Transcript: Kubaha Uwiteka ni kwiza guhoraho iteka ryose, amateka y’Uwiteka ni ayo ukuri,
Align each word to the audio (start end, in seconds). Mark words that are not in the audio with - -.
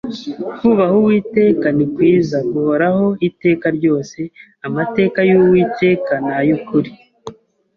Kubaha 0.57 0.93
Uwiteka 1.01 1.67
ni 1.77 1.85
kwiza 1.93 2.37
guhoraho 2.51 3.05
iteka 3.29 3.67
ryose, 3.77 4.19
amateka 4.67 5.19
y’Uwiteka 5.29 6.13
ni 6.25 6.31
ayo 6.39 6.53
ukuri, 6.59 6.91